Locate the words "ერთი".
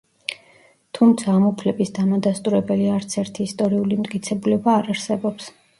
3.25-3.49